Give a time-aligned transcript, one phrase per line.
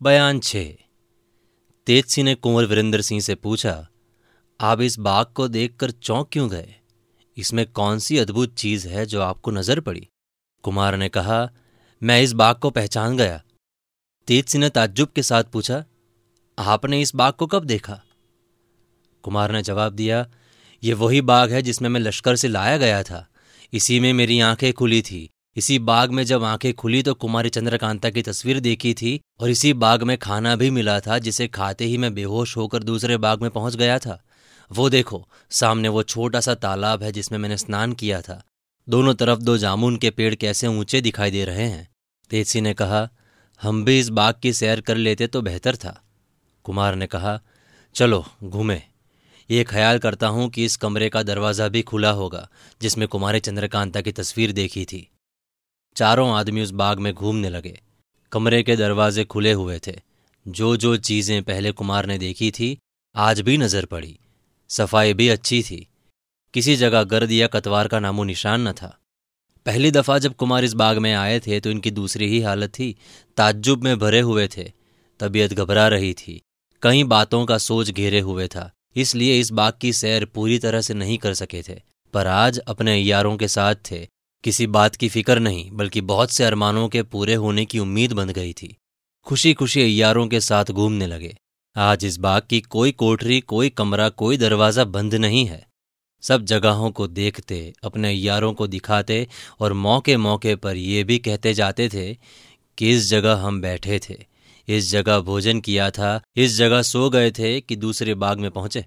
[0.00, 0.78] बयान छे।
[1.86, 3.88] तेज सिंह ने कुंवर वीरेंद्र सिंह से पूछा,
[4.60, 6.74] आप इस बाग को देखकर चौंक क्यों गए?
[7.36, 10.06] इसमें कौन सी अद्भुत चीज़ है जो आपको नज़र पड़ी?
[10.62, 11.50] कुमार ने कहा,
[12.02, 13.42] मैं इस बाग को पहचान गया।
[14.28, 15.84] तेज सिंह ने ताज्जुब के साथ पूछा,
[16.58, 18.00] आपने इस बाग को कब देखा?
[19.22, 20.26] कुमार ने जवाब दिया,
[20.82, 23.26] ये वही बाग है जिसमें मैं लश्कर से लाया गया था।
[23.72, 28.10] इसी में मेरी आँखें खुली थी। इसी बाग में जब आँखें खुली तो कुमारी चंद्रकांता
[28.10, 31.96] की तस्वीर देखी थी और इसी बाग में खाना भी मिला था, जिसे खाते ही
[31.96, 34.24] मैं बेहोश होकर दूसरे बाग में पहुँच गया था।
[34.72, 38.42] वो देखो, सामने वो छोटा सा तालाब है जिसमें मैंने स्नान किया था।
[38.88, 41.88] दोनों तरफ़ दो जामुन के पेड़ कैसे ऊँचे दिखाई दे रहे हैं?
[42.30, 43.08] तेजसी ने कहा,
[43.62, 46.04] हम भी इस बाग की सैर कर लेते तो बेहतर था।
[46.64, 47.40] कुमार ने कहा,
[47.94, 48.82] चलो, घूमे।
[49.50, 52.48] ये ख्याल करता हूँ कि इस कमरे का दरवाज़ा भी खुला होगा,
[52.82, 55.10] जिसमें कुमारी चंद्रकांता की तस्वीर देखी थी।
[55.96, 57.80] चारों आदमी उस बाग में घूमने लगे।
[58.32, 60.00] कमरे के दरवाजे खुले हुए थे।
[60.48, 62.78] जो जो चीज़ें पहले कुमार ने देखी थी,
[63.16, 64.18] आज भी नज़र पड़ी।
[64.68, 65.86] सफ़ाई भी अच्छी थी।
[66.54, 68.96] किसी जगह गर्द या कतवार का नामो निशान न था।
[69.66, 72.96] पहली दफ़ा जब कुमार इस बाग में आए थे तो इनकी दूसरी ही हालत थी।
[73.36, 74.72] ताज्जुब में भरे हुए थे।
[75.20, 76.40] तबीयत घबरा रही थी।
[76.82, 80.94] कई बातों का सोच घेरे हुए था। इसलिए इस बाग की सैर पूरी तरह से
[80.94, 81.80] नहीं कर सके थे।
[82.14, 84.06] पर आज अपने यारों के साथ थे।
[84.44, 88.30] किसी बात की फ़िक्र नहीं, बल्कि बहुत से अरमानों के पूरे होने की उम्मीद बन
[88.30, 88.76] गई थी।
[89.26, 91.36] खुशी खुशी अयारों के साथ घूमने लगे।
[91.76, 95.66] आज इस बाग की कोई कोठरी, कोई कमरा, कोई दरवाज़ा बंद नहीं है।
[96.22, 99.28] सब जगहों को देखते, अपने यारों को दिखाते
[99.60, 102.14] और मौके मौके पर ये भी कहते जाते थे
[102.78, 104.26] कि इस जगह हम बैठे थे?
[104.68, 106.20] इस जगह भोजन किया था?
[106.36, 108.86] इस जगह सो गए थे कि दूसरे बाग में पहुँचे?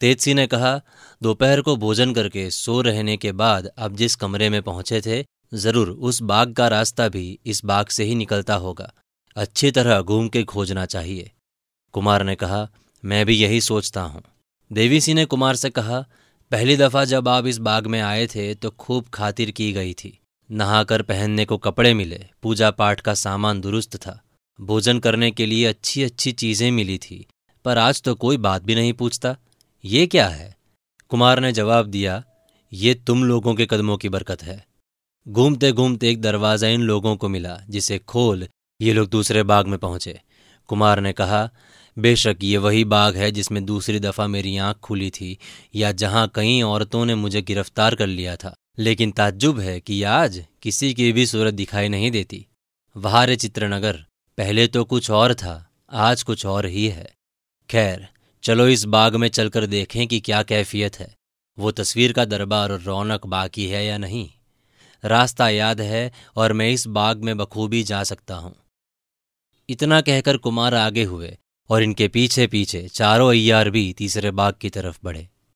[0.00, 0.80] तेजसी ने कहा,
[1.22, 5.90] दोपहर को भोजन करके सो रहने के बाद आप जिस कमरे में पहुँचे थे, ज़रूर
[5.90, 8.92] उस बाग का रास्ता भी इस बाग से ही निकलता होगा।
[9.36, 11.30] अच्छी तरह घूम के खोजना चाहिए।
[11.94, 12.68] कुमार ने कहा,
[13.04, 14.22] मैं भी यही सोचता हूँ।
[14.70, 16.00] देवी सिंह ने कुमार से कहा,
[16.50, 20.18] पहली दफ़ा जब आप इस बाग में आए थे तो खूब खातिर की गई थी।
[20.50, 24.20] नहाकर पहनने को कपड़े मिले पूजा पाठ का सामान दुरुस्त था।
[24.58, 27.26] भोजन करने के लिए अच्छी अच्छी चीज़ें मिली थी,
[27.64, 29.36] पर आज तो कोई बात भी नहीं पूछता।
[29.86, 30.56] ये क्या है?
[31.08, 32.24] कुमार ने जवाब दिया,
[32.72, 34.66] ये तुम लोगों के कदमों की बरकत है।
[35.28, 38.48] घूमते घूमते एक दरवाज़ा इन लोगों को मिला, जिसे खोल
[38.80, 40.20] ये लोग दूसरे बाग में पहुँचे।
[40.66, 41.50] कुमार ने कहा,
[41.98, 45.38] बेशक ये वही बाग है जिसमें दूसरी दफ़ा मेरी आँख खुली थी,
[45.74, 50.44] या जहाँ कई औरतों ने मुझे गिरफ़्तार कर लिया था। लेकिन ताज्जुब है कि आज
[50.62, 52.46] किसी की भी सूरत दिखाई नहीं देती।
[52.96, 54.04] वहारे चित्रनगर,
[54.38, 57.14] पहले तो कुछ और था, आज कुछ और ही है।
[57.70, 58.08] खैर
[58.44, 61.16] चलो इस बाग में चलकर देखें कि क्या कैफियत है।
[61.58, 64.30] वो तस्वीर का दरबार और रौनक बाकी है या नहीं?
[65.04, 68.56] रास्ता याद है और मैं इस बाग में बखूबी जा सकता हूँ।
[69.68, 71.38] इतना कहकर कुमार आगे हुए
[71.70, 75.28] और इनके पीछे पीछे चारों अय्यार भी तीसरे बाग की तरफ़ बढ़े।